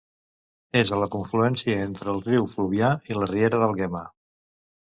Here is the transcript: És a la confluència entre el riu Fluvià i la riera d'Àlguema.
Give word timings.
És 0.79 0.91
a 0.95 0.97
la 1.01 1.09
confluència 1.15 1.83
entre 1.89 2.11
el 2.15 2.23
riu 2.29 2.49
Fluvià 2.55 2.91
i 3.13 3.21
la 3.21 3.31
riera 3.35 3.63
d'Àlguema. 3.65 4.05